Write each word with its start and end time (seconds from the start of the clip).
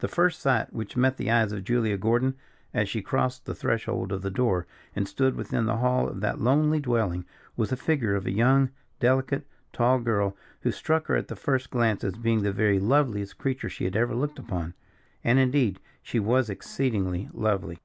The 0.00 0.06
first 0.06 0.38
sight 0.40 0.70
which 0.74 0.98
met 0.98 1.16
the 1.16 1.30
eyes 1.30 1.50
of 1.50 1.64
Julia 1.64 1.96
Gordon, 1.96 2.36
as 2.74 2.90
she 2.90 3.00
crossed 3.00 3.46
the 3.46 3.54
threshold 3.54 4.12
of 4.12 4.20
the 4.20 4.30
door, 4.30 4.66
and 4.94 5.08
stood 5.08 5.34
within 5.34 5.64
the 5.64 5.78
hall 5.78 6.10
of 6.10 6.20
that 6.20 6.42
lonely 6.42 6.78
dwelling, 6.78 7.24
was 7.56 7.70
the 7.70 7.76
figure 7.78 8.14
of 8.14 8.26
a 8.26 8.32
young, 8.32 8.68
delicate, 8.98 9.46
tall 9.72 9.98
girl, 9.98 10.36
who 10.60 10.70
struck 10.70 11.06
her, 11.06 11.16
at 11.16 11.28
the 11.28 11.36
first 11.36 11.70
glance, 11.70 12.04
as 12.04 12.16
being 12.18 12.42
the 12.42 12.52
very 12.52 12.78
loveliest 12.78 13.38
creature 13.38 13.70
she 13.70 13.84
had 13.84 13.96
ever 13.96 14.14
looked 14.14 14.38
upon. 14.38 14.74
And 15.24 15.38
indeed 15.38 15.80
she 16.02 16.20
was 16.20 16.50
exceedingly 16.50 17.30
lovely. 17.32 17.78